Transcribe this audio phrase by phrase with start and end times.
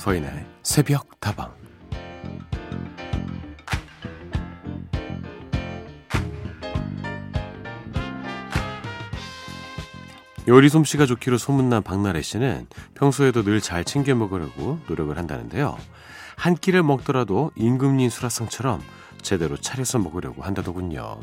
[0.00, 1.52] 서인의 새벽 다방
[10.48, 15.76] 요리 솜씨가 좋기로 소문난 박나래 씨는 평소에도 늘 잘 챙겨 먹으려고 노력을 한다는데요.
[16.34, 18.80] 한 끼를 먹더라도 임금님 수라상처럼
[19.20, 21.20] 제대로 차려서 먹으려고 한다더군요.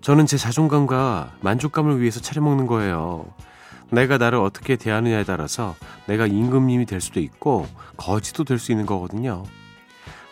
[0.00, 3.26] 저는 제 자존감과 만족감을 위해서 차려 먹는 거예요.
[3.90, 5.74] 내가 나를 어떻게 대하느냐에 따라서
[6.06, 9.44] 내가 임금님이 될 수도 있고 거지도 될 수 있는 거거든요.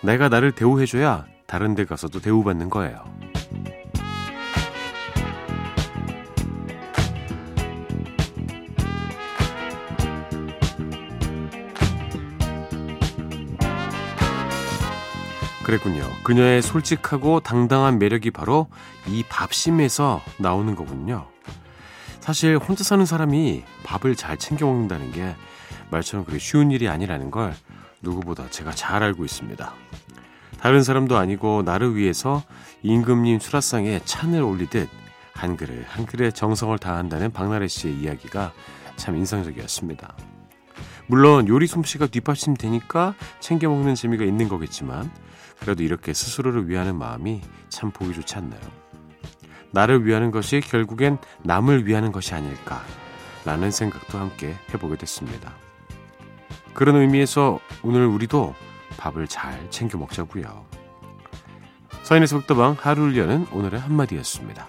[0.03, 3.05] 내가 나를 대우해줘야 다른 데 가서도 대우받는 거예요.
[15.65, 16.03] 그랬군요.
[16.25, 18.69] 그녀의 솔직하고 당당한 매력이 바로
[19.09, 21.27] 이 밥심에서 나오는 거군요.
[22.25, 25.37] 사실 혼자 사는 사람이 밥을 잘 챙겨 먹는다는 게
[25.91, 27.55] 말처럼 그게 쉬운 일이 아니라는 걸
[28.01, 29.75] 누구보다 제가 잘 알고 있습니다.
[30.59, 32.43] 다른 사람도 아니고 나를 위해서
[32.81, 34.89] 임금님 수라상에 찬을 올리듯
[35.35, 38.55] 한 그릇 한 그릇 정성을 다한다는 박나래 씨의 이야기가
[38.97, 40.17] 참 인상적이었습니다.
[41.09, 45.11] 물론 요리 솜씨가 뒷받침 되니까 챙겨 먹는 재미가 있는 거겠지만
[45.61, 48.84] 그래도 이렇게 스스로를 위하는 마음이 참 보기 좋지 않나요?
[49.75, 55.53] 나를 위하는 것이 결국엔 남을 위하는 것이 아닐까라는 생각도 함께 해보게 됐습니다.
[56.73, 58.55] 그런 의미에서 오늘 우리도
[58.97, 60.65] 밥을 잘 챙겨 먹자고요.
[62.05, 64.69] 서인의 속도방 하루를 여는 오늘의 한마디였습니다.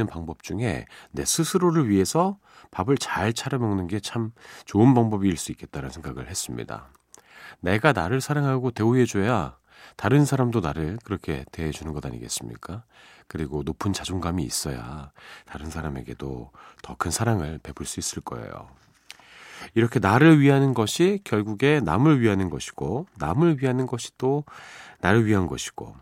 [0.00, 2.38] 높이는 방법 중에 내 스스로를 위해서
[2.70, 4.32] 밥을 잘 차려 먹는 게 참
[4.64, 6.88] 좋은 방법일 수 있겠다는 생각을 했습니다.
[7.60, 9.58] 내가 나를 사랑하고 대우해줘야
[9.96, 12.84] 다른 사람도 나를 그렇게 대해주는 것 아니겠습니까?
[13.28, 15.12] 그리고 높은 자존감이 있어야
[15.44, 16.50] 다른 사람에게도
[16.82, 18.68] 더 큰 사랑을 베풀 수 있을 거예요.
[19.74, 24.44] 이렇게 나를 위하는 것이 결국에 남을 위하는 것이고, 남을 위하는 것이 또
[25.00, 25.94] 나를 위한 것이고,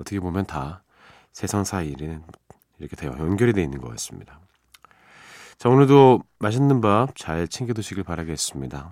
[0.00, 0.82] 어떻게 보면 다
[1.32, 2.22] 세상 사이에는
[2.82, 4.40] 이렇게 다 연결이 되어 있는 것 같습니다.
[5.58, 8.90] 자, 오늘도 맛있는 밥 잘 챙겨 드시길 바라겠습니다.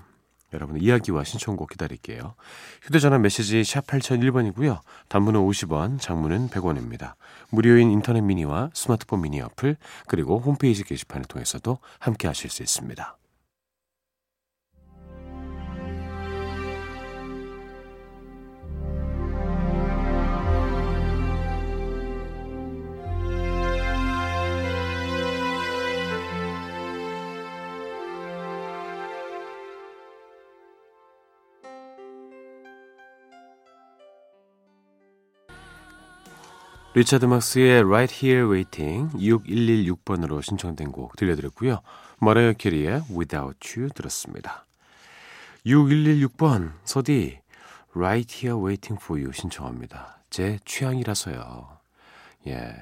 [0.52, 2.34] 여러분의 이야기와 신청곡 기다릴게요.
[2.82, 4.80] 휴대전화 메시지 샵 8001번이고요.
[5.08, 7.14] 단문은 50원, 장문은 100원입니다.
[7.50, 9.76] 무료인 인터넷 미니와 스마트폰 미니 어플,
[10.08, 13.16] 그리고 홈페이지 게시판을 통해서도 함께 하실 수 있습니다.
[37.00, 41.80] 리차드 막스의 Right Here Waiting 6116번으로 신청된 곡 들려드렸고요.
[42.18, 44.66] 머라이어 캐리의 Without You 들었습니다.
[45.64, 47.38] 6116번 서디
[47.96, 50.18] Right Here Waiting For You 신청합니다.
[50.28, 51.78] 제 취향이라서요.
[52.48, 52.74] 예,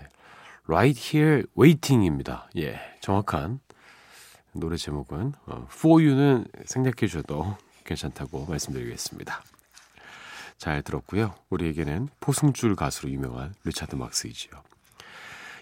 [0.66, 2.50] Right Here Waiting입니다.
[2.56, 3.60] 예, 정확한
[4.52, 9.44] 노래 제목은 어, For You는 생략해 주셔도 괜찮다고 말씀드리겠습니다.
[10.58, 11.34] 잘 들었고요.
[11.50, 14.52] 우리에게는 포승줄 가수로 유명한 리차드 막스이지요.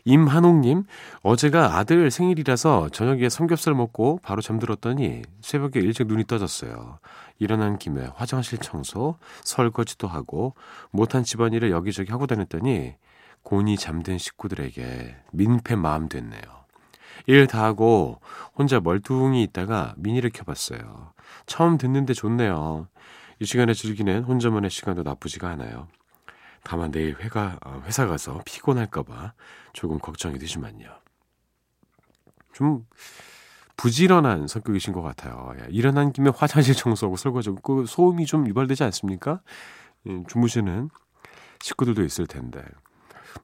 [0.09, 0.85] 임한옥님,
[1.23, 7.01] 어제가 아들 생일이라서 저녁에 삼겹살 먹고 바로 잠들었더니 새벽에 일찍 눈이 떠졌어요.
[7.41, 10.55] 일어난 김에 화장실 청소, 설거지도 하고
[10.93, 12.95] 못한 집안일을 여기저기 하고 다녔더니
[13.43, 16.41] 곤히 잠든 식구들에게 민폐 마음 됐네요.
[17.27, 18.21] 일 다 하고
[18.57, 21.13] 혼자 멀뚱히 있다가 미니를 켜봤어요.
[21.47, 22.87] 처음 듣는데 좋네요.
[23.39, 25.89] 이 시간에 즐기는 혼자만의 시간도 나쁘지가 않아요.
[26.63, 29.35] 다만 내일 회가, 어, 회사 가서 피곤할까봐
[29.73, 30.89] 조금 걱정이 되지만요.
[32.53, 32.87] 좀
[33.77, 35.53] 부지런한 성격이신 것 같아요.
[35.61, 39.43] 예, 일어난 김에 화장실 청소하고 설거지하고 그 소음이 좀 유발되지 않습니까?
[40.09, 40.89] 예, 주무시는
[41.61, 42.65] 식구들도 있을 텐데.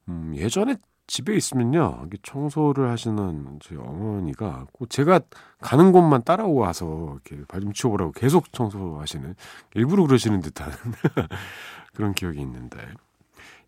[0.09, 0.77] 음, 예전에
[1.07, 5.21] 집에 있으면요, 청소를 하시는 저희 어머니가 꼭 제가
[5.61, 9.35] 가는 곳만 따라와서 이렇게 발 좀 치워보라고 계속 청소하시는
[9.75, 10.71] 일부러 그러시는 듯한
[11.95, 12.79] 그런 기억이 있는데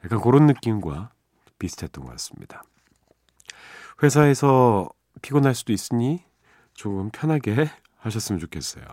[0.04, 1.10] 약간 그런 느낌과
[1.58, 2.62] 비슷했던 것 같습니다.
[4.02, 4.88] 회사에서
[5.22, 6.24] 피곤할 수도 있으니
[6.72, 8.84] 조금 편하게 하셨으면 좋겠어요.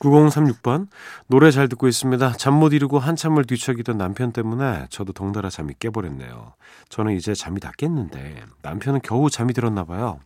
[0.00, 0.88] 9036번
[1.26, 2.32] 노래 잘 듣고 있습니다.
[2.32, 6.54] 잠 못 이루고 한참을 뒤척이던 남편 때문에 저도 덩달아 잠이 깨버렸네요.
[6.88, 10.20] 저는 이제 잠이 다 깼는데 남편은 겨우 잠이 들었나 봐요.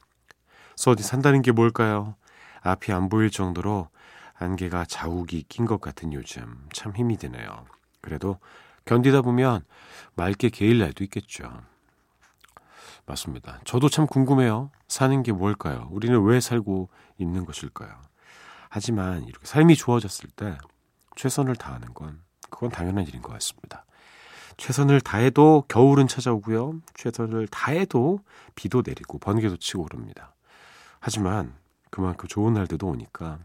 [0.76, 2.16] 서디 산다는 게 뭘까요?
[2.62, 3.88] 앞이 안 보일 정도로
[4.38, 7.66] 안개가 자욱이 낀 것 같은 요즘 참 힘이 드네요.
[8.00, 8.38] 그래도
[8.84, 9.62] 견디다 보면
[10.16, 11.50] 맑게 개일 날도 있겠죠.
[13.06, 13.60] 맞습니다.
[13.64, 14.70] 저도 참 궁금해요.
[14.88, 15.88] 사는 게 뭘까요?
[15.90, 16.88] 우리는 왜 살고
[17.18, 17.90] 있는 것일까요?
[18.74, 20.56] 하지만 이렇게 삶이 좋아졌을 때
[21.16, 23.84] 최선을 다하는 건 그건 당연한 일인 것 같습니다.
[24.56, 26.80] 최선을 다해도 겨울은 찾아오고요.
[26.94, 28.20] 최선을 다해도
[28.54, 30.32] 비도 내리고 번개도 치고 그럽니다.
[31.00, 31.52] 하지만
[31.90, 33.40] 그만큼 좋은 날들도 오니까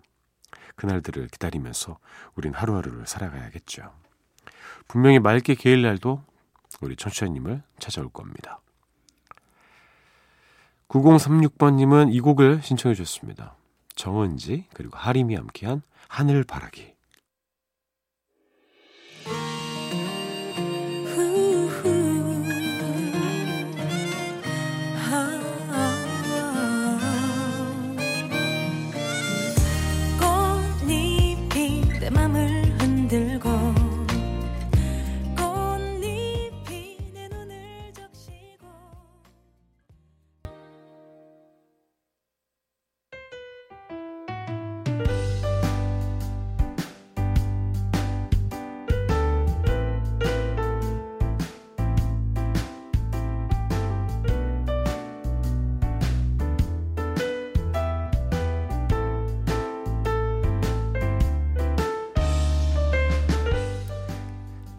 [0.77, 1.97] 그날들을 기다리면서
[2.35, 3.93] 우린 하루하루를 살아가야겠죠.
[4.87, 6.23] 분명히 맑게 개일 날도
[6.79, 8.61] 우리 천추자님을 찾아올 겁니다.
[10.87, 13.56] 9036번님은 이 곡을 신청해 주셨습니다.
[13.97, 16.96] 정은지 그리고 하림이 함께한 하늘바라기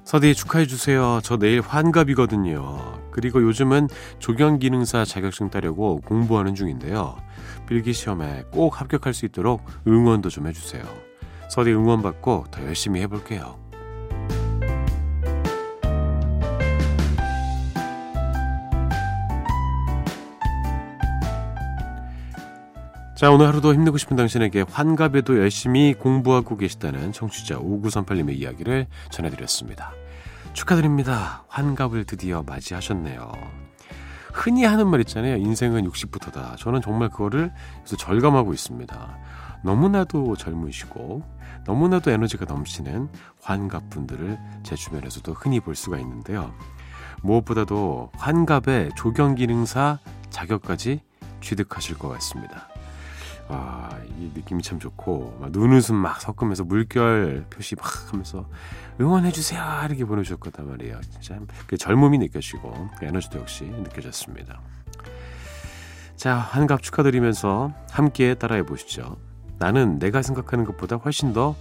[0.08, 1.20] 서디 축하해주세요.
[1.22, 3.10] 저 내일 환갑이거든요.
[3.10, 3.88] 그리고 요즘은
[4.18, 7.18] 조경기능사 자격증 따려고 공부하는 중인데요.
[7.68, 10.82] 필기 시험에 꼭 합격할 수 있도록 응원도 좀 해주세요.
[11.50, 13.58] 서디 응원받고 더 열심히 해볼게요.
[23.18, 29.90] 자, 오늘 하루도 힘내고 싶은 당신에게 환갑에도 열심히 공부하고 계시다는 청취자 5938님의 이야기를 전해드렸습니다.
[30.52, 31.42] 축하드립니다.
[31.48, 33.32] 환갑을 드디어 맞이하셨네요.
[34.32, 35.34] 흔히 하는 말 있잖아요.
[35.34, 36.56] 인생은 60부터다.
[36.58, 37.52] 저는 정말 그거를
[37.84, 39.18] 절감하고 있습니다.
[39.64, 41.24] 너무나도 젊으시고
[41.66, 43.08] 너무나도 에너지가 넘치는
[43.42, 46.54] 환갑분들을 제 주변에서도 흔히 볼 수가 있는데요.
[47.24, 49.98] 무엇보다도 환갑에 조경기능사
[50.30, 51.00] 자격까지
[51.40, 52.68] 취득하실 것 같습니다.
[53.48, 58.48] 아, 이 느낌이 참 좋고, 막 눈웃음 막 섞으면서 물결 표시 막 하면서
[59.00, 59.62] 응원해 주세요!
[59.86, 61.00] 이렇게 보내주셨단 거 말이에요.
[61.02, 64.60] 진짜 그 젊음이 느껴지고, 그 에너지도 역시 느껴졌습니다.
[66.16, 69.16] 자, 한갑 축하드리면서 함께 따라해 보시죠.
[69.58, 71.56] 나는 내가 생각하는 것보다 훨씬 더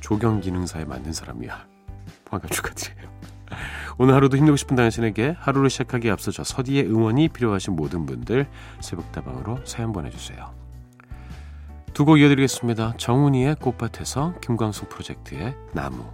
[0.00, 1.66] 조경 기능사에 맞는 사람이야.
[2.30, 3.16] 환갑 축하드려요.
[3.98, 8.46] 오늘 하루도 힘내고 싶은 당신에게 하루를 시작하기에 앞서 저 서디의 응원이 필요하신 모든 분들
[8.80, 10.55] 새벽다방으로 사연 보내주세요.
[11.96, 12.92] 두 곡 이어드리겠습니다.
[12.98, 16.04] 정훈이의 꽃밭에서 김광숙 프로젝트의 나무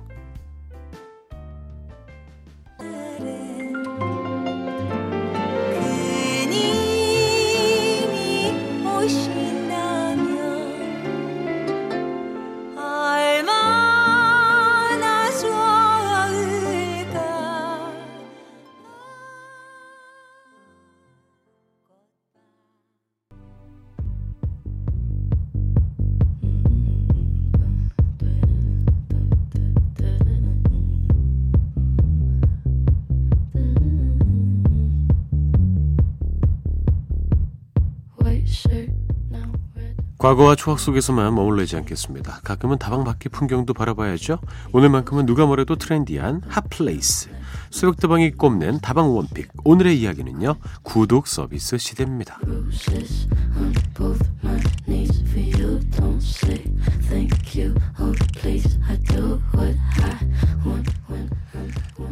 [40.22, 42.42] 과거와 추억 속에서만 머물러있지 않겠습니다.
[42.44, 44.38] 가끔은 다방 밖의 풍경도 바라봐야죠.
[44.72, 47.28] 오늘만큼은 누가 뭐래도 trendy한 hot place.
[47.70, 49.48] 새벽다방이 꼽는 다방 one pick.
[49.64, 50.54] 오늘의 이야기는요.
[50.84, 52.38] 구독 서비스 시대입니다.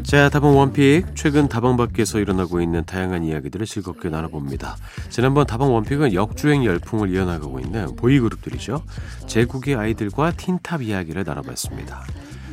[0.02, 1.14] 자, 다방 one pick.
[1.14, 4.76] 최근 다방 밖에서 일어나고 있는 다양한 이야기들을 즐겁게 나눠봅니다.
[5.08, 8.82] 지난번 다방 원픽은 역주행 열풍을 이어나가고 있는 보이그룹들이죠.
[9.26, 12.04] 제국의 아이들과 틴탑 이야기를 나눠봤습니다.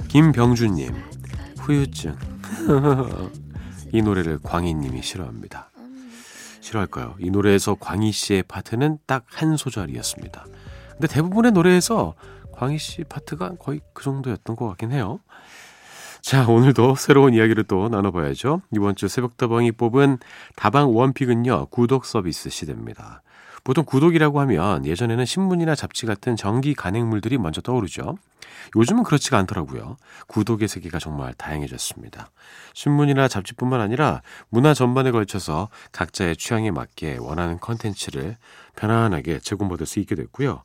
[0.10, 0.94] 김병준님,
[1.60, 2.16] 후유증.
[3.94, 5.70] 이 노래를 광희님이 싫어합니다.
[6.62, 7.16] 싫어할까요?
[7.20, 10.46] 이 노래에서 광희 씨의 파트는 딱 한 소절이었습니다.
[10.94, 12.16] 근데 대부분의 노래에서
[12.52, 15.20] 광희 씨 파트가 거의 그 정도였던 것 같긴 해요.
[16.28, 18.62] 자, 오늘도 새로운 이야기를 또 나눠봐야죠.
[18.76, 20.18] 이번 주 새벽다방이 뽑은
[20.58, 23.22] 다방 원픽은요, 구독 서비스 시대입니다.
[23.64, 28.18] 보통 구독이라고 하면 예전에는 신문이나 잡지 같은 정기 간행물들이 먼저 떠오르죠.
[28.76, 29.96] 요즘은 그렇지가 않더라고요.
[30.28, 32.30] 구독의 세계가 정말 다양해졌습니다.
[32.74, 38.36] 신문이나 잡지뿐만 아니라 문화 전반에 걸쳐서 각자의 취향에 맞게 원하는 컨텐츠를
[38.76, 40.64] 편안하게 제공받을 수 있게 됐고요.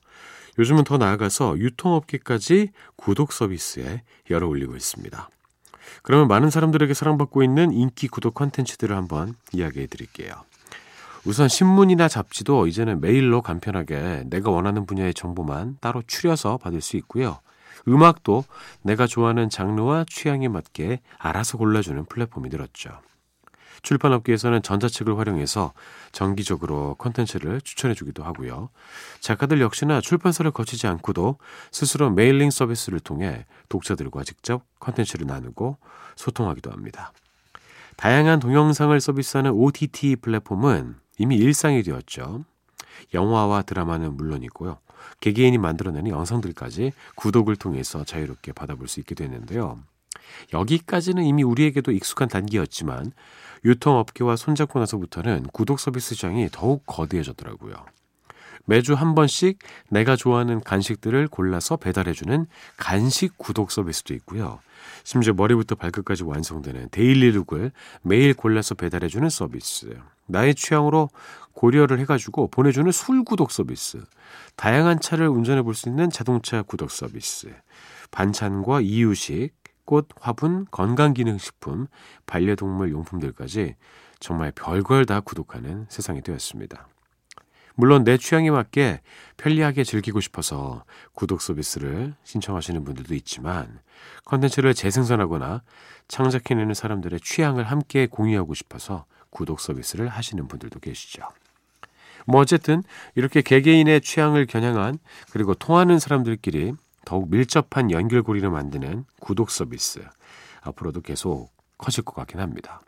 [0.59, 5.29] 요즘은 더 나아가서 유통업계까지 구독 서비스에 열어 올리고 있습니다.
[6.03, 10.35] 그러면 많은 사람들에게 사랑받고 있는 인기 구독 컨텐츠들을 한번 이야기해 드릴게요.
[11.25, 17.39] 우선 신문이나 잡지도 이제는 메일로 간편하게 내가 원하는 분야의 정보만 따로 추려서 받을 수 있고요.
[17.87, 18.45] 음악도
[18.83, 22.91] 내가 좋아하는 장르와 취향에 맞게 알아서 골라주는 플랫폼이 늘었죠.
[23.83, 25.73] 출판업계에서는 전자책을 활용해서
[26.13, 28.69] 정기적으로 콘텐츠를 추천해주기도 하고요.
[29.21, 31.39] 작가들 역시나 출판사를 거치지 않고도
[31.71, 35.79] 스스로 mailing 서비스를 통해 독자들과 직접 콘텐츠를 나누고
[36.17, 37.13] 소통하기도 합니다.
[37.97, 42.45] 다양한 동영상을 서비스하는 OTT 플랫폼은 이미 일상이 되었죠.
[43.15, 44.79] 영화와 드라마는 물론이고요.
[45.21, 49.79] 개개인이 만들어내는 영상들까지 구독을 통해서 자유롭게 받아볼 수 있게 되는데요.
[50.53, 53.13] 여기까지는 이미 우리에게도 익숙한 단계였지만
[53.65, 57.75] 유통업계와 손잡고 나서부터는 구독 서비스 시장이 더욱 거대해졌더라고요.
[58.65, 64.61] 매주 한 번씩 내가 좋아하는 간식들을 골라서 배달해주는 간식 구독 서비스도 있고요.
[65.05, 69.97] 심지어 머리부터 발끝까지 완성되는 daily look을 매일 골라서 배달해주는 서비스.
[70.27, 71.11] 나의 취향으로
[71.53, 74.01] 고려를 해가지고 보내주는 술 구독 서비스.
[74.57, 77.53] 다양한 차를 운전해 볼 수 있는 자동차 구독 서비스.
[78.13, 79.53] 반찬과 이유식,
[79.85, 81.87] 꽃, 화분, 건강기능식품,
[82.27, 83.77] 반려동물 용품들까지
[84.21, 86.89] 정말 별걸 다 구독하는 세상이 되었습니다.
[87.75, 89.01] 물론 내 취향에 맞게
[89.37, 90.85] 편리하게 즐기고 싶어서
[91.15, 93.81] 구독 서비스를 신청하시는 분들도 있지만
[94.27, 95.63] 컨텐츠를 재생산하거나
[96.09, 101.23] 창작해내는 사람들의 취향을 함께 공유하고 싶어서 구독 서비스를 하시는 분들도 계시죠.
[102.27, 102.83] 뭐 어쨌든
[103.15, 104.99] 이렇게 개개인의 취향을 겨냥한
[105.31, 110.03] 그리고 통하는 사람들끼리 더욱 밀접한 연결고리를 만드는 구독 서비스
[110.63, 112.81] 앞으로도 계속 커질 것 같긴 합니다.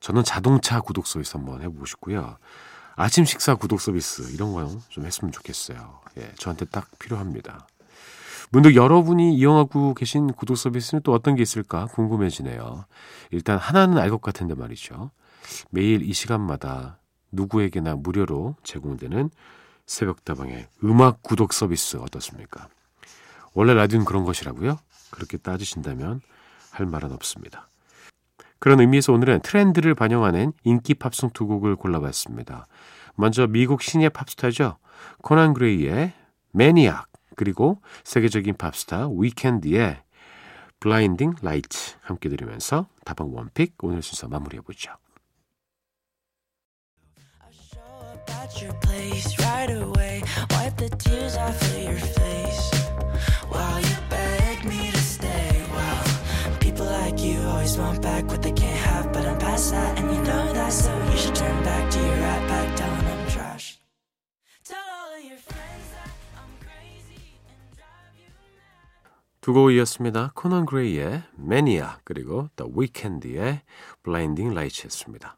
[0.00, 2.36] 저는 자동차 구독 서비스 한번 해보고 싶고요.
[2.96, 6.00] 아침 식사 구독 서비스 이런 거 좀 했으면 좋겠어요.
[6.18, 7.66] 예, 저한테 딱 필요합니다.
[8.50, 12.84] 문득 여러분이 이용하고 계신 구독 서비스는 또 어떤 게 있을까 궁금해지네요.
[13.32, 15.10] 일단 하나는 알 것 같은데 말이죠.
[15.70, 16.98] 매일 이 시간마다
[17.32, 19.30] 누구에게나 무료로 제공되는
[19.86, 22.68] 새벽다방의 음악 구독 서비스 어떻습니까?
[23.54, 24.78] 원래 라디오는 그런 것이라고요?
[25.10, 26.20] 그렇게 따지신다면
[26.70, 27.70] 할 말은 없습니다.
[28.58, 32.66] 그런 의미에서 오늘은 트렌드를 반영하는 인기 팝송 두 곡을 골라봤습니다.
[33.14, 34.78] 먼저 미국 신예 팝스타죠.
[35.22, 36.12] 코난 그레이의
[36.52, 40.02] Maniac 그리고 세계적인 팝스타 위켄드의
[40.80, 44.92] Blinding Lights 함께 들으면서 다방 one pick 오늘 순서 마무리해보죠.
[58.14, 61.18] Back what they can't have, but I'm past that, and you know that, so you
[61.18, 63.78] should turn back to your right back down I'm trash.
[64.62, 69.40] Tell all of your friends that I'm crazy and drive you mad.
[69.40, 70.30] 두곡 이었습니다.
[70.34, 73.62] 코넌 그레이의 매니아 그리고 The Weeknd의
[74.04, 75.36] Blinding Lights였습니다.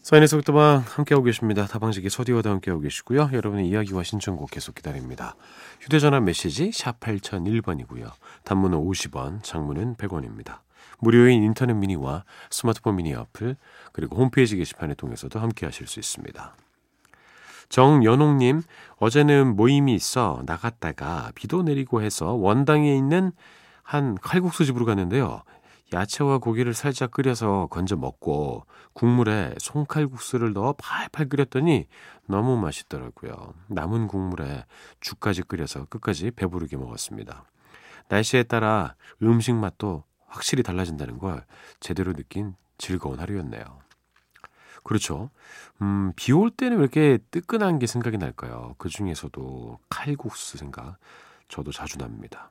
[0.00, 1.66] 사인의 속도방 함께하고 계십니다.
[1.66, 3.30] 다방지기 서디와도 함께하고 계시고요.
[3.32, 5.36] 여러분의 이야기와 신청곡 계속 기다립니다.
[5.80, 8.10] 휴대전화 메시지 샵 8001번이고요.
[8.44, 10.60] 단문은 50원, 장문은 100원입니다.
[10.98, 13.56] 무료인 인터넷 미니와 스마트폰 미니 어플
[13.92, 16.56] 그리고 홈페이지 게시판을 통해서도 함께 하실 수 있습니다.
[17.68, 18.62] 정연옥님,
[18.98, 23.32] 어제는 모임이 있어 나갔다가 비도 내리고 해서 원당에 있는
[23.82, 25.42] 한 칼국수 집으로 갔는데요.
[25.92, 31.86] 야채와 고기를 살짝 끓여서 건져 먹고 국물에 송칼국수를 넣어 팔팔 끓였더니
[32.26, 33.54] 너무 맛있더라고요.
[33.68, 34.64] 남은 국물에
[35.00, 37.44] 죽까지 끓여서 끝까지 배부르게 먹었습니다.
[38.08, 41.44] 날씨에 따라 음식 맛도 확실히 달라진다는 걸
[41.80, 43.64] 제대로 느낀 즐거운 하루였네요.
[44.84, 45.30] 그렇죠.
[45.80, 48.74] 음, 비 올 때는 왜 이렇게 뜨끈한 게 생각이 날까요?
[48.78, 50.96] 그 중에서도 칼국수 생각
[51.48, 52.50] 저도 자주 납니다.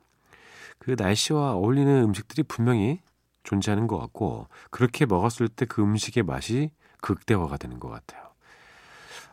[0.78, 3.00] 그 날씨와 어울리는 음식들이 분명히
[3.44, 6.70] 존재하는 것 같고 그렇게 먹었을 때 그 음식의 맛이
[7.00, 8.22] 극대화가 되는 것 같아요.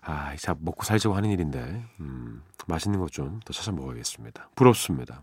[0.02, 4.50] 아, 참 먹고 살자고 하는 일인데 음, 맛있는 것 좀 더 찾아 먹어야겠습니다.
[4.56, 5.22] 부럽습니다.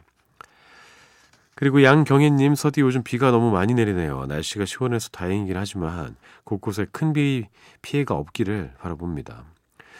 [1.56, 4.26] 그리고 양경혜님, 서디 요즘 비가 너무 많이 내리네요.
[4.26, 7.46] 날씨가 시원해서 다행이긴 하지만 곳곳에 큰 비
[7.80, 9.44] 피해가 없기를 바라봅니다.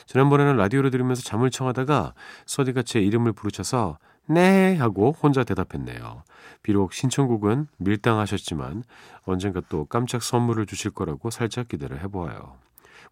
[0.05, 2.13] 지난번에는 라디오를 들으면서 잠을 청하다가
[2.45, 6.25] 서디가 제 이름을 부르셔서 네 하고 혼자 대답했네요.
[6.63, 8.85] 비록 신청곡은 밀당하셨지만
[9.25, 12.59] 언젠가 또 깜짝 선물을 주실 거라고 살짝 기대를 해보아요.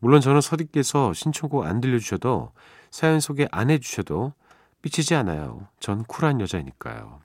[0.00, 2.52] 물론 저는 서디께서 신청곡 안 들려주셔도
[2.90, 4.34] 사연 소개 안 해주셔도
[4.82, 5.66] 삐치지 않아요.
[5.80, 7.24] 전 쿨한 여자니까요.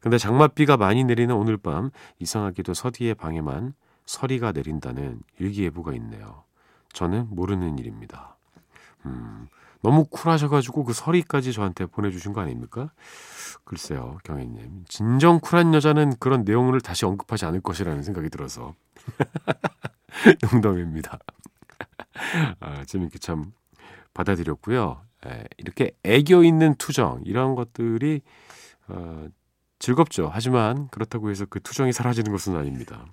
[0.00, 3.74] 근데 장맛비가 많이 내리는 오늘 밤 이상하게도 서디의 방에만
[4.06, 6.44] 서리가 내린다는 일기예보가 있네요.
[6.92, 8.36] 저는 모르는 일입니다.
[9.06, 9.48] 음,
[9.82, 12.90] 너무 쿨하셔가지고 그 서리까지 저한테 보내주신 거 아닙니까?
[13.64, 14.84] 글쎄요, 경혜님.
[14.88, 18.74] 진정 쿨한 여자는 그런 내용을 다시 언급하지 않을 것이라는 생각이 들어서.
[20.52, 21.18] 농담입니다.
[22.60, 23.52] 아, 재밌게 참
[24.14, 25.00] 받아들였고요.
[25.26, 28.22] 에, 이렇게 애교 있는 투정, 이런 것들이,
[28.88, 29.26] 어,
[29.78, 30.30] 즐겁죠.
[30.32, 33.04] 하지만 그렇다고 해서 그 투정이 사라지는 것은 아닙니다.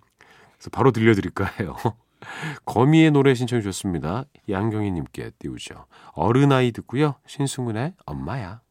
[0.56, 1.76] 그래서 바로 들려드릴까 해요.
[2.66, 4.26] 거미의 노래 신청해 주셨습니다.
[4.50, 5.86] 양경희님께 띄우죠.
[6.14, 7.16] 어른아이 듣고요.
[7.28, 8.62] 신승훈의 엄마야.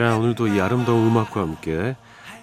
[0.00, 1.94] 자, 오늘도 이 아름다운 음악과 함께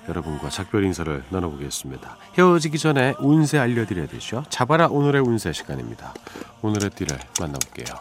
[0.08, 2.16] 여러분과 작별 인사를 나눠보겠습니다.
[2.38, 4.44] 헤어지기 전에 운세 알려드려야 되죠.
[4.48, 6.14] 잡아라 오늘의 운세 시간입니다.
[6.62, 7.98] 오늘의 띠를 만나볼게요.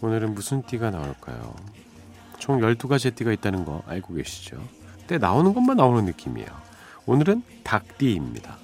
[0.00, 1.54] 오늘은 무슨 띠가 나올까요?
[2.40, 4.60] 총 12가지의 띠가 있다는 거 알고 계시죠?
[5.06, 6.48] 때 나오는 것만 나오는 느낌이에요.
[7.06, 8.56] 오늘은 닭띠입니다.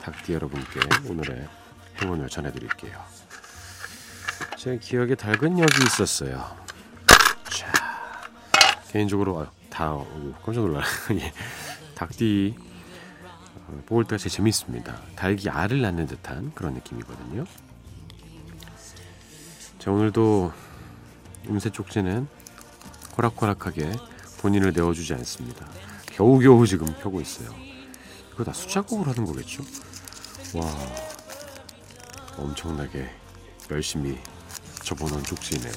[0.00, 1.46] 닭띠 여러분께 오늘의
[2.00, 2.98] 행운을 전해드릴게요.
[4.56, 6.69] 제 기억에 닭은 여기 있었어요.
[8.90, 9.96] 자, 개인적으로 아, 다
[10.44, 10.82] 깜짝 놀라요.
[11.14, 11.32] 예.
[11.94, 12.56] 닭띠
[13.68, 15.00] 어, 뽑을 때가 제일 재밌습니다.
[15.14, 17.44] 닭이 알을 낳는 듯한 그런 느낌이거든요.
[19.78, 20.52] 자, 오늘도
[21.48, 22.26] 음세 쪽지는
[23.16, 23.92] 호락호락하게
[24.40, 25.66] 본인을 내어주지 않습니다.
[26.06, 27.54] 겨우겨우 지금 펴고 있어요.
[28.32, 29.62] 이거 다 수작곡을 하는 거겠죠?
[30.54, 30.66] 와,
[32.36, 33.08] 엄청나게
[33.70, 34.18] 열심히
[34.82, 35.72] 접어놓은 쪽지네요.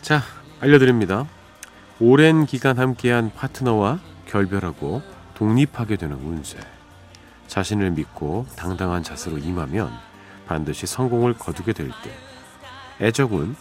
[0.00, 0.22] 자,
[0.64, 1.26] 알려드립니다.
[2.00, 5.02] 오랜 기간 함께한 파트너와 결별하고
[5.34, 6.58] 독립하게 되는 운세.
[7.48, 9.92] 자신을 믿고 당당한 자세로 임하면
[10.46, 13.04] 반드시 성공을 거두게 될 때.
[13.04, 13.54] 애적은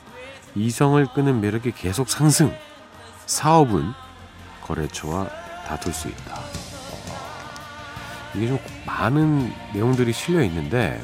[0.56, 2.56] 이성을 끄는 매력이 계속 상승.
[3.26, 3.92] 사업은
[4.62, 5.28] 거래처와
[5.68, 6.40] 다툴 수 있다.
[8.34, 11.02] 이게 좀 많은 내용들이 실려 있는데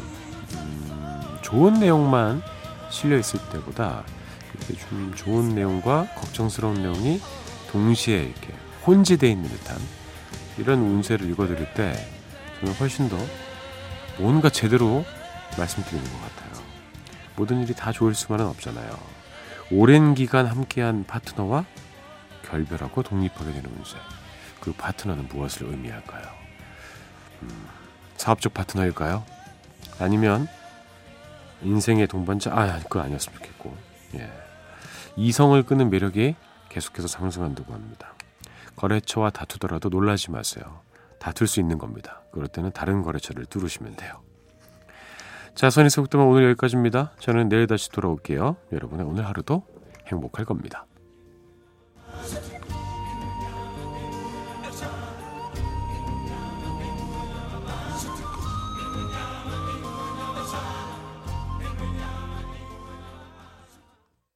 [0.54, 2.42] 음, 좋은 내용만
[2.90, 4.06] 실려 있을 때보다
[4.90, 7.22] 좀 좋은 내용과 걱정스러운 내용이
[7.72, 8.54] 동시에 이렇게
[8.86, 9.78] 혼재되어 있는 듯한
[10.58, 11.94] 이런 운세를 읽어드릴 때
[12.60, 13.18] 저는 훨씬 더
[14.18, 15.06] 뭔가 제대로
[15.58, 16.64] 말씀드리는 것 같아요.
[17.36, 18.90] 모든 일이 다 좋을 수만은 없잖아요.
[19.72, 21.66] 오랜 기간 함께한 파트너와
[22.44, 23.98] 결별하고 독립하게 되는 운세.
[24.60, 26.24] 그 파트너는 무엇을 의미할까요?
[27.44, 27.68] 음,
[28.18, 29.24] 사업적 파트너일까요?
[30.00, 30.48] 아니면
[31.62, 32.52] 인생의 동반자?
[32.52, 33.78] 아, 그건 아니었으면 좋겠고.
[34.16, 34.49] 예.
[35.20, 36.36] 이성을 끄는 매력이
[36.70, 38.14] 계속해서 상승한다고 합니다.
[38.78, 40.80] 거래처와 다투더라도 놀라지 마세요.
[41.20, 42.22] 다툴 수 있는 겁니다.
[42.32, 44.22] 그럴 때는 다른 거래처를 뚫으시면 돼요.
[45.56, 47.12] 자, 선의 속도만 오늘 여기까지입니다.
[47.20, 48.56] 저는 내일 다시 돌아올게요.
[48.72, 49.64] 여러분의 오늘 하루도
[50.08, 50.86] 행복할 겁니다.